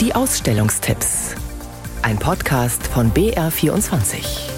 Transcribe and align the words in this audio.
Die 0.00 0.14
Ausstellungstipps. 0.14 1.34
Ein 2.02 2.20
Podcast 2.20 2.86
von 2.86 3.10
BR24. 3.10 4.48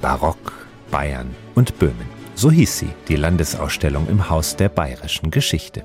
Barock, 0.00 0.66
Bayern 0.90 1.32
und 1.54 1.78
Böhmen. 1.78 1.94
So 2.34 2.50
hieß 2.50 2.76
sie, 2.76 2.88
die 3.06 3.14
Landesausstellung 3.14 4.08
im 4.08 4.28
Haus 4.30 4.56
der 4.56 4.68
bayerischen 4.68 5.30
Geschichte. 5.30 5.84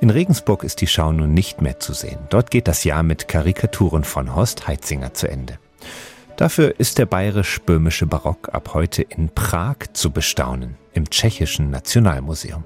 In 0.00 0.10
Regensburg 0.10 0.64
ist 0.64 0.80
die 0.80 0.88
Schau 0.88 1.12
nun 1.12 1.32
nicht 1.32 1.62
mehr 1.62 1.78
zu 1.78 1.92
sehen. 1.92 2.18
Dort 2.28 2.50
geht 2.50 2.66
das 2.66 2.82
Jahr 2.82 3.04
mit 3.04 3.28
Karikaturen 3.28 4.02
von 4.02 4.34
Horst 4.34 4.66
Heitzinger 4.66 5.14
zu 5.14 5.28
Ende. 5.28 5.60
Dafür 6.40 6.80
ist 6.80 6.96
der 6.96 7.04
bayerisch-böhmische 7.04 8.06
Barock 8.06 8.48
ab 8.54 8.72
heute 8.72 9.02
in 9.02 9.28
Prag 9.28 9.76
zu 9.92 10.10
bestaunen, 10.10 10.78
im 10.94 11.10
tschechischen 11.10 11.68
Nationalmuseum. 11.68 12.64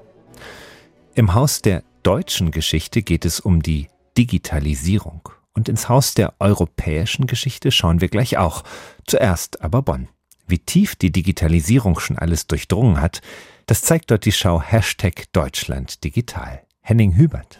Im 1.13 1.33
Haus 1.33 1.61
der 1.61 1.83
deutschen 2.01 2.51
Geschichte 2.51 3.01
geht 3.01 3.25
es 3.25 3.41
um 3.41 3.61
die 3.61 3.89
Digitalisierung. 4.17 5.27
Und 5.53 5.67
ins 5.67 5.89
Haus 5.89 6.13
der 6.13 6.35
europäischen 6.39 7.27
Geschichte 7.27 7.69
schauen 7.69 7.99
wir 7.99 8.07
gleich 8.07 8.37
auch. 8.37 8.63
Zuerst 9.07 9.61
aber 9.61 9.81
Bonn. 9.81 10.07
Wie 10.47 10.59
tief 10.59 10.95
die 10.95 11.11
Digitalisierung 11.11 11.99
schon 11.99 12.17
alles 12.17 12.47
durchdrungen 12.47 13.01
hat, 13.01 13.19
das 13.65 13.81
zeigt 13.81 14.09
dort 14.09 14.23
die 14.23 14.31
Schau 14.31 14.61
Hashtag 14.61 15.25
Deutschland 15.33 16.01
Digital. 16.05 16.61
Henning 16.79 17.17
Hubert. 17.17 17.59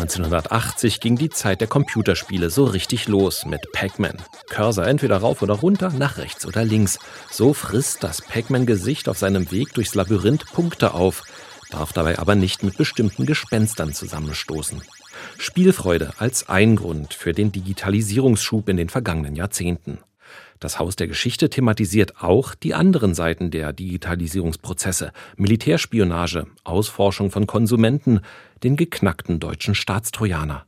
1980 0.00 1.00
ging 1.00 1.16
die 1.16 1.28
Zeit 1.28 1.60
der 1.60 1.68
Computerspiele 1.68 2.48
so 2.48 2.64
richtig 2.64 3.06
los 3.06 3.44
mit 3.44 3.70
Pac-Man. 3.72 4.16
Cursor 4.48 4.86
entweder 4.86 5.18
rauf 5.18 5.42
oder 5.42 5.54
runter, 5.54 5.90
nach 5.90 6.16
rechts 6.16 6.46
oder 6.46 6.64
links. 6.64 6.98
So 7.30 7.52
frisst 7.52 8.02
das 8.02 8.22
Pac-Man-Gesicht 8.22 9.10
auf 9.10 9.18
seinem 9.18 9.50
Weg 9.50 9.74
durchs 9.74 9.94
Labyrinth 9.94 10.46
Punkte 10.52 10.94
auf, 10.94 11.22
darf 11.70 11.92
dabei 11.92 12.18
aber 12.18 12.34
nicht 12.34 12.62
mit 12.62 12.78
bestimmten 12.78 13.26
Gespenstern 13.26 13.92
zusammenstoßen. 13.92 14.80
Spielfreude 15.36 16.14
als 16.16 16.48
ein 16.48 16.76
Grund 16.76 17.12
für 17.12 17.32
den 17.32 17.52
Digitalisierungsschub 17.52 18.70
in 18.70 18.78
den 18.78 18.88
vergangenen 18.88 19.36
Jahrzehnten. 19.36 19.98
Das 20.60 20.78
Haus 20.78 20.94
der 20.94 21.08
Geschichte 21.08 21.48
thematisiert 21.48 22.22
auch 22.22 22.54
die 22.54 22.74
anderen 22.74 23.14
Seiten 23.14 23.50
der 23.50 23.72
Digitalisierungsprozesse, 23.72 25.10
Militärspionage, 25.38 26.46
Ausforschung 26.64 27.30
von 27.30 27.46
Konsumenten, 27.46 28.20
den 28.62 28.76
geknackten 28.76 29.40
deutschen 29.40 29.74
Staatstrojaner. 29.74 30.66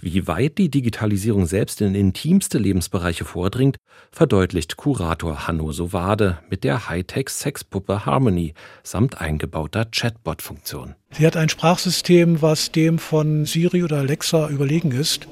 Wie 0.00 0.26
weit 0.26 0.58
die 0.58 0.70
Digitalisierung 0.70 1.46
selbst 1.46 1.80
in 1.80 1.94
intimste 1.94 2.58
Lebensbereiche 2.58 3.24
vordringt, 3.24 3.76
verdeutlicht 4.10 4.76
Kurator 4.76 5.46
Hanno 5.46 5.70
Sowade 5.70 6.38
mit 6.50 6.64
der 6.64 6.88
Hightech-Sexpuppe 6.88 8.06
Harmony 8.06 8.54
samt 8.82 9.20
eingebauter 9.20 9.86
Chatbot-Funktion. 9.86 10.96
Sie 11.12 11.26
hat 11.26 11.36
ein 11.36 11.48
Sprachsystem, 11.48 12.42
was 12.42 12.72
dem 12.72 12.98
von 12.98 13.44
Siri 13.44 13.84
oder 13.84 13.98
Alexa 13.98 14.48
überlegen 14.48 14.90
ist 14.90 15.28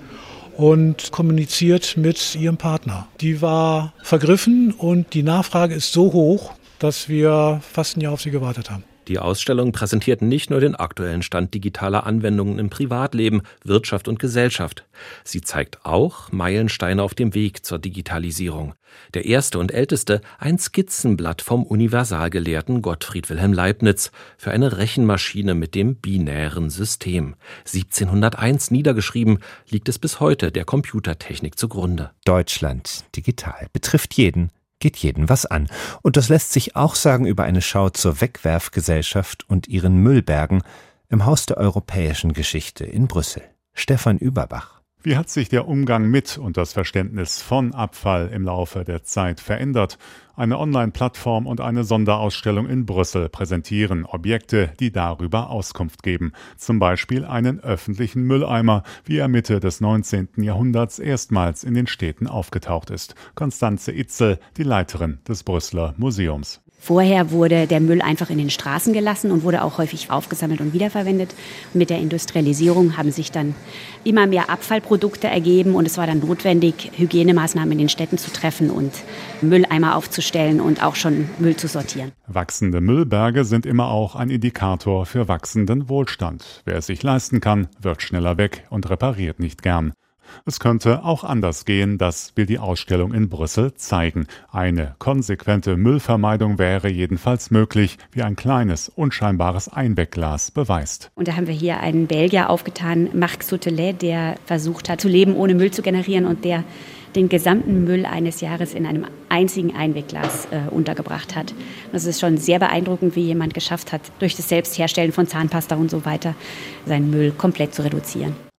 und 0.56 1.12
kommuniziert 1.12 1.96
mit 1.96 2.34
ihrem 2.34 2.56
Partner. 2.56 3.08
Die 3.20 3.42
war 3.42 3.92
vergriffen 4.02 4.72
und 4.72 5.14
die 5.14 5.22
Nachfrage 5.22 5.74
ist 5.74 5.92
so 5.92 6.12
hoch, 6.12 6.52
dass 6.78 7.08
wir 7.08 7.60
fast 7.72 7.96
ein 7.96 8.00
Jahr 8.00 8.12
auf 8.12 8.22
sie 8.22 8.30
gewartet 8.30 8.70
haben. 8.70 8.84
Die 9.08 9.20
Ausstellung 9.20 9.70
präsentiert 9.70 10.20
nicht 10.20 10.50
nur 10.50 10.60
den 10.60 10.74
aktuellen 10.74 11.22
Stand 11.22 11.54
digitaler 11.54 12.06
Anwendungen 12.06 12.58
im 12.58 12.70
Privatleben, 12.70 13.42
Wirtschaft 13.62 14.08
und 14.08 14.18
Gesellschaft. 14.18 14.84
Sie 15.22 15.40
zeigt 15.40 15.84
auch 15.84 16.32
Meilensteine 16.32 17.02
auf 17.02 17.14
dem 17.14 17.34
Weg 17.34 17.64
zur 17.64 17.78
Digitalisierung. 17.78 18.74
Der 19.14 19.24
erste 19.24 19.58
und 19.58 19.72
älteste 19.72 20.20
ein 20.38 20.58
Skizzenblatt 20.58 21.42
vom 21.42 21.62
Universalgelehrten 21.62 22.82
Gottfried 22.82 23.30
Wilhelm 23.30 23.52
Leibniz 23.52 24.10
für 24.36 24.50
eine 24.50 24.76
Rechenmaschine 24.76 25.54
mit 25.54 25.74
dem 25.74 25.96
binären 25.96 26.70
System. 26.70 27.36
1701 27.66 28.70
niedergeschrieben, 28.70 29.38
liegt 29.68 29.88
es 29.88 29.98
bis 29.98 30.18
heute 30.18 30.50
der 30.50 30.64
Computertechnik 30.64 31.58
zugrunde. 31.58 32.10
Deutschland 32.24 33.04
digital 33.14 33.68
betrifft 33.72 34.14
jeden, 34.14 34.50
geht 34.78 34.96
jeden 34.96 35.28
was 35.28 35.46
an. 35.46 35.68
Und 36.02 36.16
das 36.16 36.28
lässt 36.28 36.52
sich 36.52 36.76
auch 36.76 36.94
sagen 36.94 37.26
über 37.26 37.44
eine 37.44 37.62
Schau 37.62 37.90
zur 37.90 38.20
Wegwerfgesellschaft 38.20 39.48
und 39.48 39.68
ihren 39.68 39.98
Müllbergen 39.98 40.62
im 41.08 41.24
Haus 41.24 41.46
der 41.46 41.56
europäischen 41.56 42.32
Geschichte 42.32 42.84
in 42.84 43.06
Brüssel. 43.06 43.42
Stefan 43.74 44.18
Überbach. 44.18 44.75
Wie 45.06 45.16
hat 45.16 45.30
sich 45.30 45.48
der 45.48 45.68
Umgang 45.68 46.10
mit 46.10 46.36
und 46.36 46.56
das 46.56 46.72
Verständnis 46.72 47.40
von 47.40 47.72
Abfall 47.72 48.26
im 48.34 48.42
Laufe 48.42 48.82
der 48.82 49.04
Zeit 49.04 49.38
verändert? 49.38 49.98
Eine 50.34 50.58
Online-Plattform 50.58 51.46
und 51.46 51.60
eine 51.60 51.84
Sonderausstellung 51.84 52.68
in 52.68 52.86
Brüssel 52.86 53.28
präsentieren 53.28 54.04
Objekte, 54.04 54.72
die 54.80 54.90
darüber 54.90 55.50
Auskunft 55.50 56.02
geben. 56.02 56.32
Zum 56.56 56.80
Beispiel 56.80 57.24
einen 57.24 57.60
öffentlichen 57.60 58.24
Mülleimer, 58.24 58.82
wie 59.04 59.18
er 59.18 59.28
Mitte 59.28 59.60
des 59.60 59.80
19. 59.80 60.42
Jahrhunderts 60.42 60.98
erstmals 60.98 61.62
in 61.62 61.74
den 61.74 61.86
Städten 61.86 62.26
aufgetaucht 62.26 62.90
ist. 62.90 63.14
Konstanze 63.36 63.92
Itzel, 63.92 64.40
die 64.56 64.64
Leiterin 64.64 65.20
des 65.28 65.44
Brüsseler 65.44 65.94
Museums. 65.98 66.65
Vorher 66.78 67.30
wurde 67.30 67.66
der 67.66 67.80
Müll 67.80 68.00
einfach 68.00 68.30
in 68.30 68.38
den 68.38 68.50
Straßen 68.50 68.92
gelassen 68.92 69.30
und 69.30 69.42
wurde 69.42 69.62
auch 69.64 69.78
häufig 69.78 70.10
aufgesammelt 70.10 70.60
und 70.60 70.72
wiederverwendet. 70.72 71.34
mit 71.74 71.90
der 71.90 71.98
Industrialisierung 71.98 72.96
haben 72.96 73.10
sich 73.10 73.32
dann 73.32 73.54
immer 74.04 74.26
mehr 74.26 74.50
Abfallprodukte 74.50 75.26
ergeben 75.26 75.74
und 75.74 75.86
es 75.86 75.98
war 75.98 76.06
dann 76.06 76.20
notwendig, 76.20 76.92
Hygienemaßnahmen 76.96 77.72
in 77.72 77.78
den 77.78 77.88
Städten 77.88 78.18
zu 78.18 78.32
treffen 78.32 78.70
und 78.70 78.92
Mülleimer 79.42 79.96
aufzustellen 79.96 80.60
und 80.60 80.82
auch 80.82 80.94
schon 80.94 81.28
Müll 81.38 81.56
zu 81.56 81.66
sortieren. 81.66 82.12
Wachsende 82.26 82.80
Müllberge 82.80 83.44
sind 83.44 83.66
immer 83.66 83.90
auch 83.90 84.14
ein 84.14 84.30
Indikator 84.30 85.06
für 85.06 85.28
wachsenden 85.28 85.88
Wohlstand. 85.88 86.62
Wer 86.64 86.76
es 86.76 86.86
sich 86.86 87.02
leisten 87.02 87.40
kann, 87.40 87.68
wird 87.80 88.02
schneller 88.02 88.38
weg 88.38 88.64
und 88.70 88.88
repariert 88.88 89.40
nicht 89.40 89.62
gern. 89.62 89.92
Es 90.44 90.60
könnte 90.60 91.04
auch 91.04 91.24
anders 91.24 91.64
gehen, 91.64 91.98
das 91.98 92.32
will 92.36 92.46
die 92.46 92.58
Ausstellung 92.58 93.12
in 93.12 93.28
Brüssel 93.28 93.74
zeigen. 93.74 94.26
Eine 94.50 94.94
konsequente 94.98 95.76
Müllvermeidung 95.76 96.58
wäre 96.58 96.88
jedenfalls 96.88 97.50
möglich, 97.50 97.98
wie 98.12 98.22
ein 98.22 98.36
kleines, 98.36 98.88
unscheinbares 98.88 99.68
Einwegglas 99.68 100.50
beweist. 100.50 101.10
Und 101.14 101.28
da 101.28 101.36
haben 101.36 101.46
wir 101.46 101.54
hier 101.54 101.80
einen 101.80 102.06
Belgier 102.06 102.50
aufgetan, 102.50 103.08
Marc 103.14 103.42
Soutelet, 103.42 104.02
der 104.02 104.36
versucht 104.44 104.88
hat, 104.88 105.00
zu 105.00 105.08
leben, 105.08 105.34
ohne 105.34 105.54
Müll 105.54 105.70
zu 105.70 105.82
generieren 105.82 106.26
und 106.26 106.44
der 106.44 106.64
den 107.16 107.28
gesamten 107.28 107.84
Müll 107.84 108.04
eines 108.04 108.40
Jahres 108.40 108.74
in 108.74 108.86
einem 108.86 109.06
einzigen 109.28 109.74
Einwegglas 109.74 110.46
äh, 110.50 110.68
untergebracht 110.70 111.34
hat. 111.34 111.54
Das 111.92 112.04
ist 112.04 112.20
schon 112.20 112.36
sehr 112.36 112.58
beeindruckend, 112.58 113.16
wie 113.16 113.22
jemand 113.22 113.54
geschafft 113.54 113.92
hat, 113.92 114.02
durch 114.18 114.36
das 114.36 114.48
Selbstherstellen 114.48 115.12
von 115.12 115.26
Zahnpasta 115.26 115.76
und 115.76 115.90
so 115.90 116.04
weiter 116.04 116.34
seinen 116.84 117.10
Müll 117.10 117.32
komplett 117.32 117.74
zu 117.74 117.82
reduzieren. 117.82 118.46